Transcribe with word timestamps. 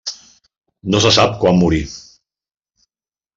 No 0.93 1.01
se 1.05 1.11
sap 1.17 1.35
quan 1.43 1.59
morí. 1.59 1.83